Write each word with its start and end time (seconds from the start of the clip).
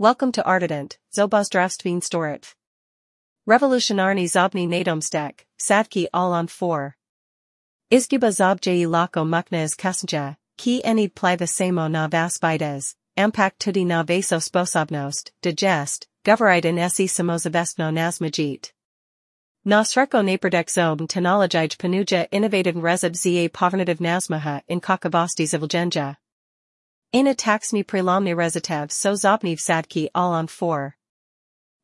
Welcome 0.00 0.30
to 0.30 0.44
Artident, 0.44 0.96
Zobozdravstveen 1.12 2.00
Storit. 2.00 2.54
Revolutionarny 3.48 4.26
Zobni 4.26 4.68
Nadomstek, 4.68 5.40
Sadki 5.60 6.06
all 6.14 6.32
on 6.32 6.46
4. 6.46 6.94
Izguba 7.90 8.30
Zobje 8.30 8.86
lako 8.86 9.24
mukna 9.24 9.64
is 9.64 9.74
kasnja, 9.74 10.36
ki 10.56 10.82
enid 10.84 11.16
pliva 11.16 11.48
samo 11.48 11.88
na 11.88 12.06
vas 12.06 12.38
bides, 12.38 12.94
ampak 13.16 13.58
tudi 13.58 13.84
na 13.84 14.04
vaso 14.04 14.38
sposobnost, 14.38 15.32
digest, 15.42 16.06
govorite 16.24 16.66
in 16.66 16.76
se 16.88 17.08
samozavestno 17.08 17.90
nazmajit. 17.90 18.70
Nasreko 19.66 20.22
napredek 20.22 20.68
zob 20.68 21.08
technologij 21.08 21.76
panuja 21.76 22.28
innovative 22.30 22.80
rezib 22.80 23.16
za 23.16 23.48
povernative 23.48 23.98
nazmaha 23.98 24.60
in 24.68 24.80
kakavosti 24.80 25.44
zivljenja. 25.44 26.14
Ina 27.10 27.34
taxni 27.34 27.84
prelomni 27.84 28.34
rezitev 28.34 28.92
so 28.92 29.14
zobniv 29.14 29.58
sadki 29.58 30.08
all 30.14 30.34
on 30.34 30.46
4. 30.46 30.92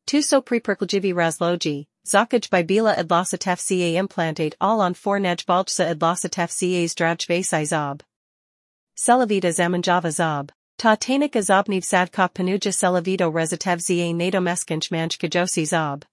Tu 0.05 0.21
so 0.21 0.39
preperkljivi 0.39 1.15
razlogi, 1.15 1.87
zakaj 2.05 2.47
by 2.51 2.61
bila 2.61 2.93
adlasatef 2.93 3.59
ca 3.59 3.97
implantate 3.97 4.53
all 4.61 4.81
on 4.81 4.93
4 4.93 5.19
nejbaljsa 5.21 5.89
adlasatef 5.95 6.51
ca 6.51 6.87
zdravj 6.87 7.65
zob. 7.65 8.03
Selavita 8.95 9.51
zamanjava 9.51 10.11
zob. 10.11 10.51
Ta 10.77 10.95
tanik 10.95 11.35
azobniv 11.35 11.81
sadkov 11.81 12.29
panuja 12.33 12.71
selavido 12.71 13.31
rezitev 13.33 13.79
za 13.79 14.13
nadomeskinch 14.13 14.91
manch 14.91 15.17
kajosi 15.17 15.65
zob. 15.65 16.05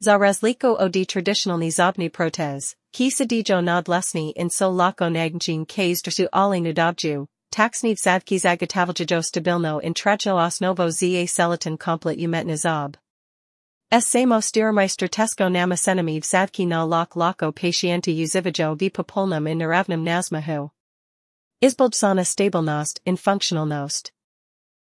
Za 0.00 0.16
razliko 0.18 0.76
od 0.78 0.92
traditionalni 0.92 1.70
zobni 1.70 2.10
protez, 2.10 2.74
ki 2.92 3.10
sadijo 3.10 3.62
nad 3.62 3.88
lesni 3.88 4.34
in 4.36 4.50
so 4.50 4.68
lako 4.68 5.08
nagnjin 5.08 5.64
k 5.66 5.94
zdrsu 5.94 6.26
ali 6.32 6.60
nudobju, 6.60 7.26
taksniv 7.58 7.96
sadki 7.96 8.38
zagatavljajo 8.38 9.22
stabilno 9.22 9.80
in 9.82 9.94
tracho 9.94 10.36
osnovo 10.36 10.90
za 10.90 11.26
selatin 11.26 11.76
komplet 11.76 12.18
umetna 12.18 12.56
zob. 12.56 12.96
S 13.90 14.06
samo 14.06 14.40
stirmeister 14.40 15.08
tesko 15.08 15.48
namasenamiv 15.48 16.22
sadki 16.22 16.66
na 16.66 16.84
lok 16.84 17.16
lako 17.16 17.52
patienta 17.52 18.10
uzivajo 18.10 18.76
v 18.80 18.90
popolnom 18.90 19.48
in 19.48 19.58
naravnem 19.58 20.04
nazmahu. 20.04 20.70
Izboljsana 21.60 22.24
stabilnost 22.24 23.00
in 23.04 23.16
funktionalnost. 23.16 24.12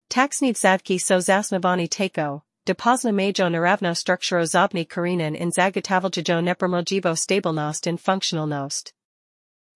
Taksniv 0.09 0.55
sadki 0.55 0.97
so 0.97 1.19
zasnavani 1.19 1.87
tako, 1.87 2.41
Depozna 2.65 3.11
majo 3.11 3.49
naravno 3.49 3.93
strukturo 3.93 4.45
zobni 4.45 4.85
karinin 4.85 5.35
in 5.35 5.51
zagatavljajo 5.51 6.41
neprimojivo 6.41 7.15
stabilnost 7.15 7.87
in 7.87 7.97
funktionalnost. 7.97 8.93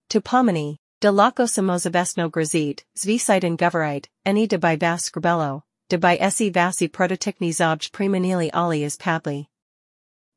Tupomani, 0.08 0.79
de 1.00 1.10
lako 1.10 1.46
samozavestno 1.46 2.28
grazit, 2.30 2.84
zvisiden 2.94 3.56
govorite, 3.56 4.08
eni 4.26 4.46
de 4.46 4.58
by 4.58 4.76
vas 4.76 5.08
skrbelo, 5.08 5.62
de 5.88 5.98
by 5.98 6.18
esi 6.20 6.50
vasi 6.50 6.88
prototikni 6.88 7.52
zobj 7.52 7.90
primanili 7.90 8.50
ali 8.52 8.84
is 8.84 8.96
padli. 8.98 9.46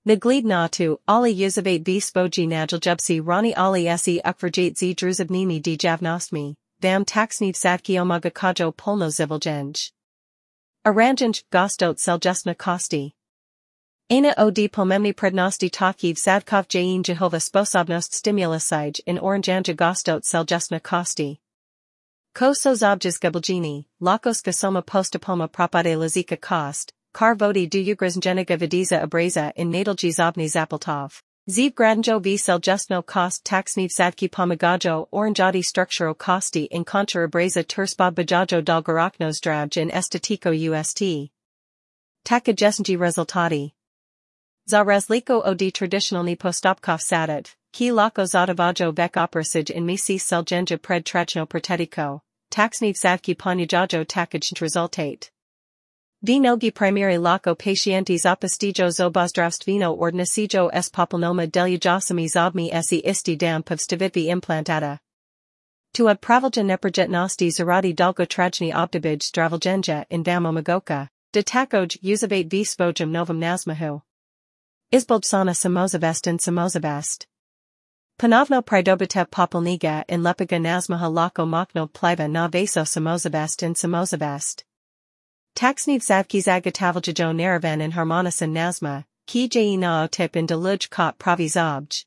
Naglid 0.06 0.46
na 0.46 0.68
tu, 0.68 1.00
ali 1.06 1.36
yuzavate 1.36 1.84
v 1.84 2.00
spoji 2.00 2.48
najiljubsi 2.48 3.20
rani 3.26 3.54
ali 3.58 3.88
esi 3.88 4.22
ukverjate 4.24 4.78
z 4.78 4.94
druzabnimi 4.96 5.62
di 5.62 5.78
javnostmi, 5.78 6.56
vam 6.82 7.06
taksniv 7.06 7.56
satki 7.56 8.00
omaga 8.00 8.30
kajo 8.30 8.72
polno 8.72 9.10
ziviljenj. 9.10 9.92
Aranjanj 10.86 11.44
gostot 11.52 11.98
seljesna 11.98 12.56
kosti. 12.56 13.12
Ana 14.10 14.34
od 14.38 14.56
pomemni 14.72 15.14
prednosti 15.14 15.70
takiv 15.70 16.16
sadkov 16.18 16.68
jain 16.68 17.04
Jehova 17.04 17.40
sposobnost 17.40 18.12
stimulusij 18.14 19.00
in 19.06 19.18
oranjanja 19.18 19.74
gostot 19.76 20.24
seljesna 20.24 20.80
kosti. 20.80 21.40
Ko 22.36 22.54
so 22.54 22.76
zobjes 22.76 23.18
gabeljini, 23.20 23.86
lakos 24.02 24.42
gasoma 24.42 24.82
postapoma 24.82 25.48
propade 25.48 25.96
lazika 25.96 26.36
kost, 26.36 26.92
kar 27.14 27.36
vodi 27.36 27.70
du 27.70 27.80
ugrazngeniga 27.96 28.58
vidiza 28.58 29.02
abraza 29.02 29.52
in 29.56 29.72
nadalji 29.72 30.12
zobni 30.12 30.50
zapaltov. 30.50 31.22
Ziv 31.50 31.74
gradnjo 31.74 32.20
v 32.20 32.38
seljesno 32.38 33.02
kost 33.06 33.44
taksniv 33.46 33.90
sadki 33.90 34.30
pomagajo 34.30 35.08
oranjati 35.12 35.64
strukturo 35.64 36.14
kosti 36.14 36.68
in 36.72 36.84
kontra 36.84 37.28
abraza 37.28 37.64
turspa 37.64 38.12
bajajo 38.12 38.62
dalgarakno 38.62 39.32
zdraj 39.32 39.78
in 39.78 39.92
estetiko 39.92 40.52
ust. 40.52 41.00
Takajesnji 42.26 43.00
rezultati. 43.00 43.74
Za 44.66 44.84
razliko 44.84 45.38
od 45.46 45.60
traditionalni 45.74 46.36
postopkov 46.36 47.00
sadat, 47.00 47.50
ki 47.72 47.92
lako 47.92 48.26
zadavajo 48.26 48.92
vek 48.92 49.18
oprasij 49.18 49.72
in 49.76 49.86
misi 49.86 50.20
seljenja 50.20 50.78
pred 50.78 51.06
trachno 51.06 51.46
protetiko, 51.46 52.20
taksniv 52.50 52.94
sadki 52.96 53.36
ponyajajo 53.36 54.06
takaj 54.06 54.42
rezultate. 54.62 55.30
Vi 56.22 56.40
nogi 56.40 56.72
primary 56.72 57.18
lako 57.18 57.56
patientes 57.56 58.26
apostijo 58.26 58.92
zobozdravstveno 58.92 59.96
ordnasijo 60.00 60.70
s 60.74 60.90
popolnoma 60.90 61.46
deljajasami 61.46 62.28
zobmi 62.28 62.70
esi 62.74 63.02
isti 63.06 63.36
damp 63.36 63.72
of 63.72 63.80
stavitvi 63.80 64.28
implantata. 64.28 64.98
Tu 65.94 66.08
ad 66.08 66.20
pravilja 66.22 66.64
neprojetnosti 66.64 67.52
zaradi 67.52 67.94
dolgo 67.94 68.26
trajni 68.26 68.74
obdobij 68.74 69.18
zdraviljenja 69.18 70.04
in 70.10 70.24
vam 70.24 70.46
omogoka, 70.46 71.08
de 71.34 71.44
takoj 71.44 71.88
uzavate 72.14 72.48
v 72.52 72.66
svojim 72.66 73.12
novom 73.12 73.40
nazmahu. 73.40 74.02
Izboljsana 74.94 75.54
samozavestin 75.54 76.40
samozavest. 76.40 77.28
Ponovno 78.18 78.62
pridobitev 78.62 79.26
popolniga 79.26 80.04
in 80.08 80.22
lepiga 80.22 80.60
nazmaha 80.60 81.08
lako 81.08 81.46
mokno 81.46 81.88
pliva 81.88 82.28
na 82.28 82.46
vaso 82.48 82.86
samozavest 82.86 83.64
in 83.64 83.74
samozavest. 83.76 84.66
Taksniv 85.54 86.02
savki 86.02 86.42
zagatavljajo 86.42 87.34
naravan 87.34 87.82
in 87.82 87.92
harmonison 87.92 88.54
nazma, 88.54 89.04
ki 89.26 89.50
je 89.54 89.78
na 89.78 90.08
tip 90.08 90.36
in 90.36 90.46
deluj 90.46 90.88
kot 90.90 91.18
pravi 91.18 91.48
zobj. 91.48 92.06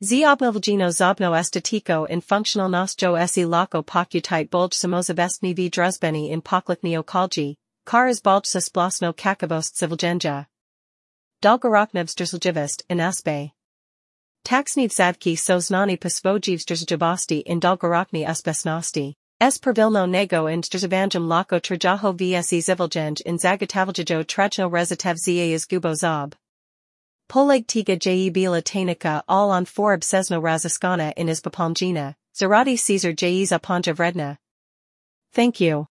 Z 0.00 0.24
obnovljeno 0.32 0.90
zobno 0.90 1.34
estetiko 1.34 2.06
in 2.10 2.20
funkcionalnostjo 2.20 3.16
esi 3.16 3.44
lako 3.44 3.82
pokutit 3.82 4.50
bolj 4.50 4.72
samozavestni 4.72 5.54
v 5.54 5.70
druzbeni 5.70 6.30
in 6.32 6.42
poklikni 6.42 6.98
okolji, 6.98 7.56
kar 7.84 8.08
iz 8.08 8.20
bolj 8.20 8.44
sa 8.44 8.60
splasno 8.60 9.12
civiljenja. 9.62 10.44
Dolgoroknev 11.42 12.06
zdrzljivist 12.06 12.82
in 12.88 13.00
aspe. 13.00 13.50
Taksniv 14.44 14.90
zadki 14.90 15.36
so 15.36 15.60
znani 15.60 15.96
po 15.96 16.08
svojih 16.08 16.60
zdrzljivosti 16.60 17.42
in 17.46 17.60
dolgorokni 17.60 18.26
aspesnosti. 18.26 19.14
S 19.40 19.58
pravilno 19.58 20.06
nego 20.06 20.46
and 20.46 20.64
drzavanjam 20.64 21.28
lako 21.28 21.60
trajaho 21.60 22.12
vse 22.12 22.60
ziviljanj 22.60 23.16
in 23.26 23.38
zagatavljajo 23.38 24.24
trajno 24.24 24.68
rezitev 24.68 25.16
za 25.16 25.32
izgubo 25.32 25.94
zob. 25.94 26.34
Poleg 27.28 27.66
tiga 27.66 27.92
je 27.92 28.30
bila 28.30 28.62
tanika 28.62 29.20
all 29.26 29.50
on 29.50 29.66
four 29.66 29.92
obsesno 29.92 30.40
raziskana 30.40 31.12
in 31.16 31.28
izpopomjina, 31.28 32.14
zaradi 32.34 32.78
Caesar 32.78 33.14
je 33.20 33.46
zapanja 33.46 33.92
vredna. 33.92 34.36
Thank 35.34 35.60
you. 35.60 35.86